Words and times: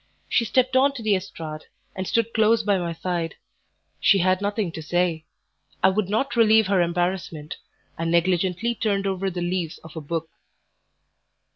She 0.27 0.45
stepped 0.45 0.75
on 0.75 0.93
to 0.93 1.03
the 1.03 1.13
estrade, 1.15 1.65
and 1.95 2.07
stood 2.07 2.33
close 2.33 2.63
by 2.63 2.79
my 2.79 2.91
side; 2.91 3.35
she 3.99 4.17
had 4.17 4.41
nothing 4.41 4.71
to 4.71 4.81
say. 4.81 5.25
I 5.83 5.89
would 5.89 6.09
not 6.09 6.35
relieve 6.35 6.65
her 6.65 6.81
embarrassment, 6.81 7.57
and 7.99 8.09
negligently 8.09 8.73
turned 8.73 9.05
over 9.05 9.29
the 9.29 9.43
leaves 9.43 9.77
of 9.83 9.95
a 9.95 10.01
book. 10.01 10.31